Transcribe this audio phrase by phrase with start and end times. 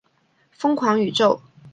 [0.51, 1.39] 疯狂宇宙